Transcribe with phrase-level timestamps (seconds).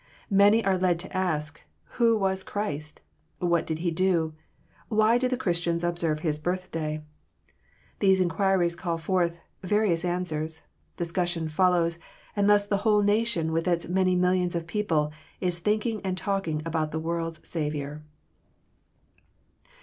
[0.31, 1.61] Many are led to ask,
[1.99, 3.01] 'Who was Christ?
[3.37, 4.33] What did He do?
[4.87, 7.03] Why do the Christians observe His birthday?'
[7.99, 10.63] These inquiries call forth various answers,
[10.97, 11.99] discussion follows,
[12.35, 16.63] and thus the whole nation with its many millions of people, is thinking and talking
[16.65, 18.01] about the world's Saviour."